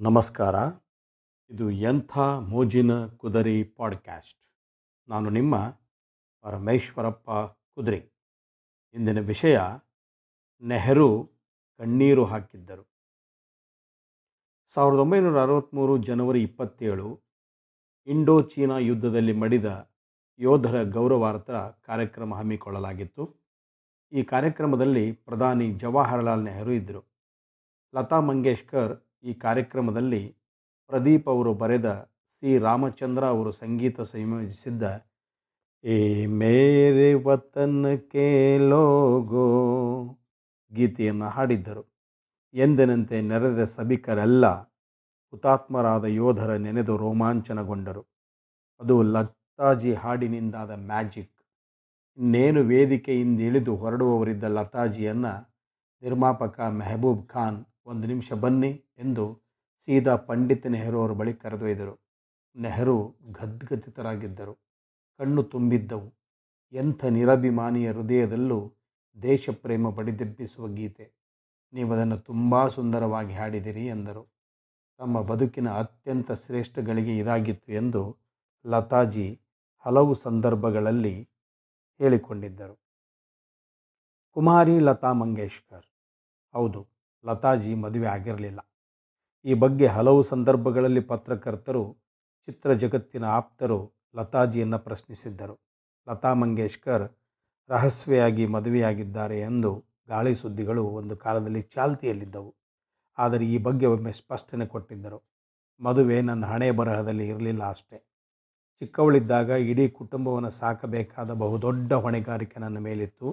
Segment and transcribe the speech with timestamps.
[0.00, 0.54] ನಮಸ್ಕಾರ.
[1.50, 4.40] ಇದು ಎಂಥ ಮೋಜಿನ ಕುದರಿ ಪಾಡ್ಕ್ಯಾಸ್ಟ್.
[5.08, 5.68] ನಾನು ನಿಮ್ಮ
[6.40, 7.30] ಪರಮೇಶ್ವರಪ್ಪ
[7.74, 8.12] ಕುದುರೆ.
[8.94, 9.60] ಇಂದಿನ ವಿಷಯ,
[10.62, 11.30] ನೆಹರು
[11.78, 12.90] ಕಣ್ಣೀರು ಹಾಕಿದ್ದರು.
[14.74, 17.22] ಸಾವಿರದ ಒಂಬೈನೂರ ಅರವತ್ತ್ಮೂರು ಜನವರಿ ಇಪ್ಪತ್ತೇಳು
[18.06, 19.90] ಇಂಡೋ ಚೀನಾ ಯುದ್ಧದಲ್ಲಿ ಮಡಿದ
[20.38, 21.50] ಯೋಧರ ಗೌರವಾರ್ಥ
[21.86, 23.36] ಕಾರ್ಯಕ್ರಮ ಹಮ್ಮಿಕೊಳ್ಳಲಾಗಿತ್ತು.
[24.12, 27.04] ಈ ಕಾರ್ಯಕ್ರಮದಲ್ಲಿ ಪ್ರಧಾನಿ ಜವಾಹರಲಾಲ್ ನೆಹರು ಇದ್ದರು.
[27.94, 30.22] ಲತಾ ಮಂಗೇಶ್ಕರ್ ಈ ಕಾರ್ಯಕ್ರಮದಲ್ಲಿ
[30.90, 31.88] ಪ್ರದೀಪ್ ಅವರು ಬರೆದ
[32.42, 32.58] ಸಿ.
[32.58, 34.82] ರಾಮಚಂದ್ರ ಅವರು ಸಂಗೀತ ಸಂಯೋಜಿಸಿದ್ದ,
[35.84, 38.26] ಏ ಮೇರೆ ವತನ್ ಕೆ
[38.70, 39.46] ಲೋಗೋ
[40.72, 41.84] ಗೀತೆಯನ್ನು ಹಾಡಿದ್ದರು.
[42.54, 44.46] ಎಂದಿನಂತೆ ನೆರೆದ ಸಭಿಕರೆಲ್ಲ
[45.32, 48.02] ಹುತಾತ್ಮರಾದ ಯೋಧರ ನೆನೆದು ರೋಮಾಂಚನಗೊಂಡರು.
[48.80, 51.30] ಅದು ಲತಾಜಿ ಹಾಡಿನಿಂದಾದ ಮ್ಯಾಜಿಕ್.
[52.18, 55.32] ಇನ್ನೇನು ವೇದಿಕೆಯಿಂದ ಇಳಿದು ಹೊರಡುವವರಿದ್ದ ಲತಾಜಿಯನ್ನು
[56.02, 59.34] ನಿರ್ಮಾಪಕ ಮೆಹಬೂಬ್ ಖಾನ್ ಒಂದು ನಿಮಿಷ ಬನ್ನಿ ಎಂದು
[59.86, 62.00] ಸೀದಾ ಪಂಡಿತ್ ನೆಹರು ಅವರ ಬಳಿ ಕರೆದೊಯ್ದರು.
[62.56, 64.54] ನೆಹರು ಗದ್ಗದಿತರಾಗಿದ್ದರು
[65.18, 66.14] ಕಣ್ಣು ತುಂಬಿದ್ದವು.
[66.72, 68.72] ಎಂಥ ನಿರಭಿಮಾನಿಯ ಹೃದಯದಲ್ಲೂ
[69.22, 71.12] ದೇಶಪ್ರೇಮ ಬಡಿದೆಬ್ಬಿಸುವ ಗೀತೆ.
[71.72, 74.32] ನೀವು ಅದನ್ನು ತುಂಬ ಸುಂದರವಾಗಿ ಹಾಡಿದಿರಿ ಎಂದರು.
[74.98, 78.16] ತಮ್ಮ ಬದುಕಿನ ಅತ್ಯಂತ ಶ್ರೇಷ್ಠಗಳಿಗೆ ಇದಾಗಿತ್ತು ಎಂದು
[78.66, 79.40] ಲತಾಜಿ
[79.78, 81.28] ಹಲವು ಸಂದರ್ಭಗಳಲ್ಲಿ
[81.98, 82.82] ಹೇಳಿಕೊಂಡಿದ್ದರು.
[84.30, 85.86] ಕುಮಾರಿ ಲತಾ ಮಂಗೇಶ್ಕರ್.
[86.52, 86.91] ಹೌದು.
[87.24, 88.60] ಲತಾಜಿ ಮದುವೆ ಆಗಿರಲಿಲ್ಲ.
[89.44, 91.84] ಈ ಬಗ್ಗೆ ಹಲವು ಸಂದರ್ಭಗಳಲ್ಲಿ ಪತ್ರಕರ್ತರು,
[92.46, 95.60] ಚಿತ್ರ ಜಗತ್ತಿನ ಆಪ್ತರು ಲತಾಜಿಯನ್ನು ಪ್ರಶ್ನಿಸಿದ್ದರು.
[96.08, 97.04] ಲತಾ ಮಂಗೇಶ್ಕರ್
[97.70, 102.56] ರಹಸ್ಯವಾಗಿ ಮದುವೆಯಾಗಿದ್ದಾರೆ ಎಂದು ಗಾಳಿ ಸುದ್ದಿಗಳು ಒಂದು ಕಾಲದಲ್ಲಿ ಚಾಲ್ತಿಯಲ್ಲಿದ್ದವು.
[103.18, 105.18] ಆದರೆ ಈ ಬಗ್ಗೆ ಒಮ್ಮೆ ಸ್ಪಷ್ಟನೆ ಕೊಟ್ಟಿದ್ದರು.
[105.80, 107.98] ಮದುವೆ ನನ್ನ ಹಣೆ ಬರಹದಲ್ಲಿ ಇರಲಿಲ್ಲ ಅಷ್ಟೇ.
[108.80, 113.28] ಚಿಕ್ಕವಳಿದ್ದಾಗ ಇಡೀ ಕುಟುಂಬವನ್ನು ಸಾಕಬೇಕಾದ ಬಹುದೊಡ್ಡ ಹೊಣೆಗಾರಿಕೆ ನನ್ನ ಮೇಲಿತ್ತು.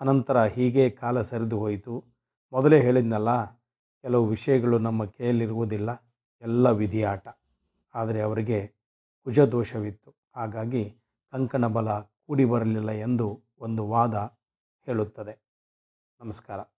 [0.00, 2.13] ಅನಂತರ ಹೀಗೆ ಕಾಲ ಸರಿದು ಹೋಯಿತು.
[2.54, 3.44] ಮೊದಲೇ ಹೇಳಿದ್ನಲ್ಲ,
[4.02, 5.90] ಕೆಲವು ವಿಷಯಗಳು ನಮ್ಮ ಕೈಯಲ್ಲಿರುವುದಿಲ್ಲ,
[6.42, 7.28] ಎಲ್ಲ ವಿಧಿಯಾಟ.
[7.94, 8.74] ಆದರೆ ಅವರಿಗೆ
[9.24, 10.14] ಕುಜದೋಷವಿತ್ತು.
[10.36, 10.96] ಹಾಗಾಗಿ
[11.32, 14.14] ಕಂಕಣ ಬಲ ಕೂಡಿ ಬರಲಿಲ್ಲ ಎಂದು ಒಂದು ವಾದ
[14.86, 15.34] ಹೇಳುತ್ತದೆ.
[16.20, 16.73] ನಮಸ್ಕಾರ.